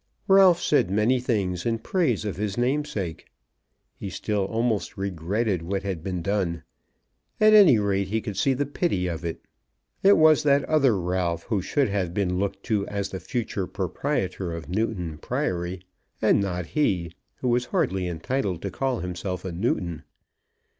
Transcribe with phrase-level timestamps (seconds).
[0.27, 3.27] Ralph said many things in praise of his namesake.
[3.93, 6.63] He still almost regretted what had been done.
[7.39, 9.45] At any rate he could see the pity of it.
[10.01, 14.53] It was that other Ralph who should have been looked to as the future proprietor
[14.55, 15.83] of Newton Priory,
[16.19, 20.01] and not he, who was hardly entitled to call himself a Newton.